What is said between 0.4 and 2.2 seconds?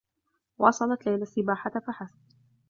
واصلت ليلى السّباحة فحسب.